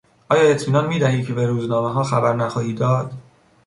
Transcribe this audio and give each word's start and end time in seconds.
آیا 0.29 0.41
اطمینان 0.43 0.87
میدهی 0.87 1.23
که 1.23 1.33
به 1.33 1.45
روزنامهها 1.47 2.03
خبر 2.03 2.33
نخواهی 2.33 2.73
داد؟ 2.73 3.13